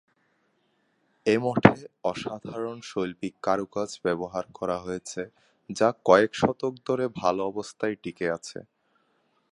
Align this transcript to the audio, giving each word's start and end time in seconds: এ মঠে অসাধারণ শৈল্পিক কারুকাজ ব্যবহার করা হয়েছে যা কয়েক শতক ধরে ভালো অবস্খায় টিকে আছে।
এ 1.27 1.35
মঠে 1.43 1.75
অসাধারণ 2.03 2.77
শৈল্পিক 2.83 3.33
কারুকাজ 3.43 3.89
ব্যবহার 4.05 4.45
করা 4.55 4.77
হয়েছে 4.77 5.21
যা 5.69 5.89
কয়েক 6.05 6.31
শতক 6.35 6.73
ধরে 6.87 7.05
ভালো 7.21 7.41
অবস্খায় 7.51 7.95
টিকে 8.03 8.25
আছে। 8.37 8.59